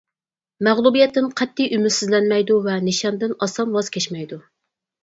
[0.67, 4.43] مەغلۇبىيەتتىن قەتئىي ئۈمىدسىزلەنمەيدۇ ۋە نىشاندىن ئاسان ۋاز كەچمەيدۇ.